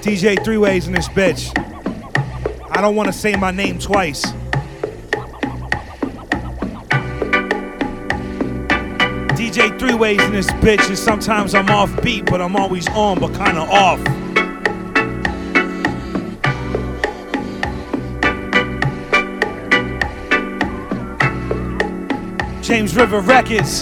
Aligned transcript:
DJ 0.00 0.42
Three 0.42 0.56
Ways 0.56 0.86
in 0.86 0.94
this 0.94 1.08
bitch. 1.08 1.52
I 2.70 2.80
don't 2.80 2.96
want 2.96 3.08
to 3.08 3.12
say 3.12 3.36
my 3.36 3.50
name 3.50 3.78
twice. 3.78 4.24
DJ 9.36 9.78
Three 9.78 9.94
Ways 9.94 10.22
in 10.22 10.32
this 10.32 10.46
bitch, 10.52 10.88
and 10.88 10.98
sometimes 10.98 11.54
I'm 11.54 11.68
off 11.68 12.02
beat, 12.02 12.24
but 12.24 12.40
I'm 12.40 12.56
always 12.56 12.88
on, 12.88 13.18
but 13.20 13.34
kinda 13.34 13.60
off. 13.60 14.00
James 22.62 22.96
River 22.96 23.20
Records. 23.20 23.80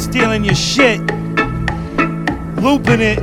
Stealing 0.00 0.44
your 0.44 0.54
shit, 0.54 1.00
looping 2.64 3.02
it, 3.02 3.18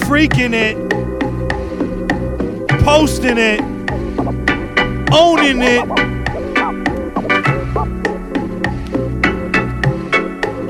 freaking 0.00 0.52
it, 0.52 0.76
posting 2.82 3.38
it, 3.38 3.60
owning 5.12 5.62
it. 5.62 5.86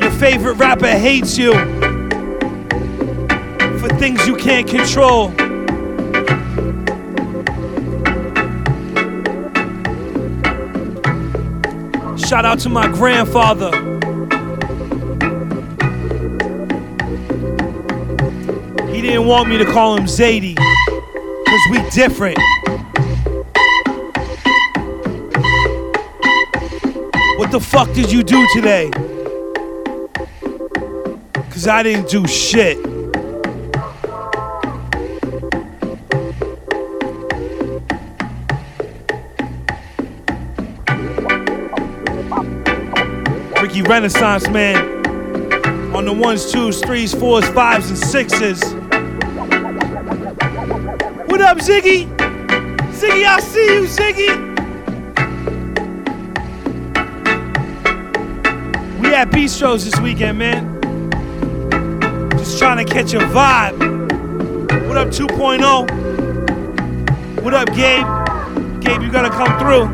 Your 0.02 0.10
favorite 0.10 0.56
rapper 0.56 0.88
hates 0.88 1.38
you 1.38 1.54
for 3.78 3.88
things 3.96 4.26
you 4.26 4.36
can't 4.36 4.68
control. 4.68 5.30
Shout 12.18 12.44
out 12.44 12.58
to 12.58 12.68
my 12.68 12.88
grandfather. 12.88 13.70
He 19.00 19.06
didn't 19.06 19.28
want 19.28 19.48
me 19.48 19.56
to 19.56 19.64
call 19.64 19.96
him 19.96 20.04
Zadie, 20.04 20.54
because 20.54 21.66
we 21.70 21.78
different. 21.88 22.36
What 27.38 27.50
the 27.50 27.60
fuck 27.60 27.90
did 27.94 28.12
you 28.12 28.22
do 28.22 28.46
today? 28.52 28.90
Because 31.32 31.66
I 31.66 31.82
didn't 31.82 32.10
do 32.10 32.26
shit. 32.26 32.76
Ricky 43.62 43.80
Renaissance 43.80 44.46
man 44.50 44.76
on 45.96 46.04
the 46.04 46.12
ones, 46.12 46.52
twos, 46.52 46.82
threes, 46.82 47.14
fours, 47.14 47.48
fives, 47.48 47.88
and 47.88 47.98
sixes. 47.98 48.60
What 49.40 51.40
up, 51.40 51.56
Ziggy? 51.58 52.06
Ziggy, 52.92 53.24
I 53.24 53.40
see 53.40 53.74
you, 53.74 53.84
Ziggy. 53.84 54.28
We 59.00 59.14
at 59.14 59.30
Bistros 59.30 59.84
this 59.84 59.98
weekend, 60.00 60.38
man. 60.38 60.78
Just 62.32 62.58
trying 62.58 62.84
to 62.84 62.92
catch 62.92 63.14
a 63.14 63.18
vibe. 63.18 63.78
What 64.86 64.98
up, 64.98 65.08
2.0? 65.08 65.86
What 67.42 67.54
up, 67.54 67.68
Gabe? 67.68 68.04
Gabe, 68.82 69.00
you 69.00 69.10
gotta 69.10 69.30
come 69.30 69.58
through. 69.58 69.88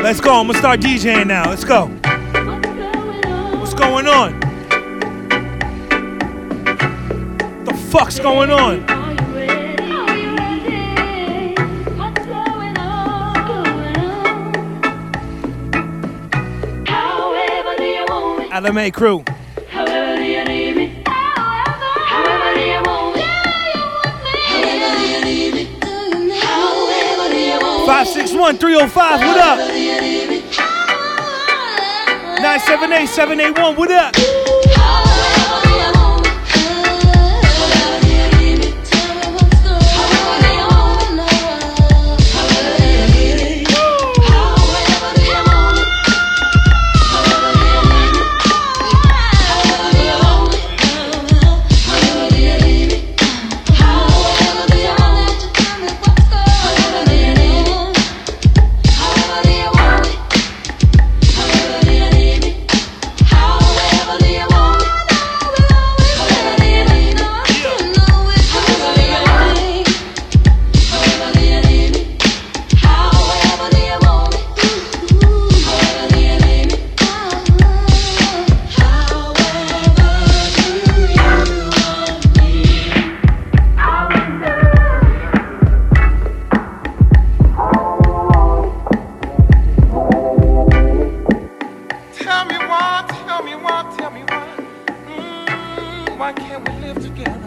Let's 0.00 0.20
go. 0.20 0.38
I'm 0.38 0.46
gonna 0.46 0.60
start 0.60 0.78
DJing 0.78 1.26
now. 1.26 1.50
Let's 1.50 1.64
go. 1.64 1.90
Going 3.76 4.06
on? 4.08 4.40
The 7.64 7.74
fuck's 7.90 8.18
going 8.18 8.50
on? 8.50 8.86
LMA 18.50 18.92
crew. 18.92 19.22
Five 27.86 28.08
six 28.08 28.32
one 28.32 28.56
three 28.56 28.74
zero 28.74 28.88
five. 28.88 29.20
What 29.20 29.38
up? 29.38 30.65
Nine 32.40 32.60
seven 32.60 32.92
eight 32.92 33.08
seven 33.08 33.40
eight 33.40 33.58
one. 33.58 33.74
What 33.76 33.90
up? 33.90 34.14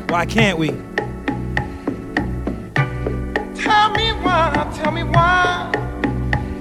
Why 0.10 0.26
can't 0.26 0.58
we? 0.58 0.70
Tell 3.54 3.92
me 3.92 4.12
why, 4.24 4.72
tell 4.76 4.92
me 4.92 5.04
why. 5.04 5.72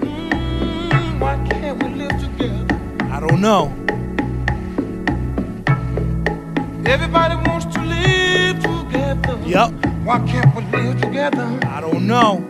Mm, 0.00 1.18
why 1.18 1.48
can't 1.48 1.82
we 1.82 1.88
live 1.94 2.20
together? 2.20 2.66
I 3.10 3.20
don't 3.20 3.40
know. 3.40 3.72
Everybody 6.84 7.36
wants 7.48 7.64
to 7.74 7.82
live 7.82 8.62
together. 8.62 9.38
Yup. 9.46 9.72
Why 10.04 10.18
can't 10.26 10.54
we 10.54 10.62
live 10.78 11.00
together? 11.00 11.58
I 11.62 11.80
don't 11.80 12.06
know. 12.06 12.46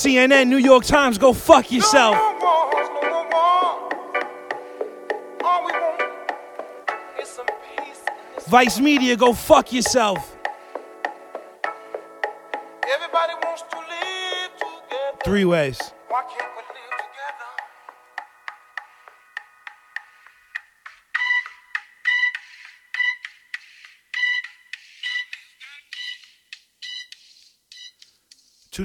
CNN, 0.00 0.48
New 0.48 0.56
York 0.56 0.84
Times, 0.84 1.18
go 1.18 1.34
fuck 1.34 1.70
yourself. 1.70 2.14
No 2.14 2.38
more 2.38 2.72
wars, 2.72 2.88
no 3.02 3.02
more 3.02 3.26
wars. 3.30 4.24
All 5.44 5.66
we 5.66 5.72
want 5.72 6.02
is 7.20 7.28
some 7.28 7.44
peace 7.76 8.00
in 8.08 8.34
this 8.34 8.46
Vice 8.46 8.80
Media, 8.80 9.14
go 9.14 9.34
fuck 9.34 9.70
yourself. 9.74 10.38
Everybody 12.90 13.34
wants 13.44 13.62
to 13.70 13.76
live 13.76 14.50
together. 14.56 15.18
Three 15.22 15.44
ways. 15.44 15.78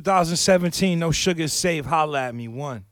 2017, 0.01 0.99
no 0.99 1.11
sugar 1.11 1.47
safe. 1.47 1.85
Holla 1.85 2.23
at 2.27 2.35
me. 2.35 2.47
One. 2.47 2.85